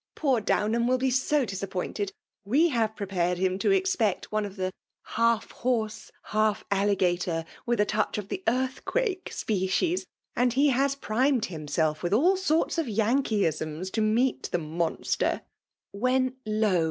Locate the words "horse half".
5.51-6.65